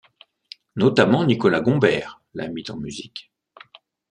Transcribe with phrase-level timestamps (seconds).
[0.77, 3.31] Notamment Nicolas Gombert la mit en musique.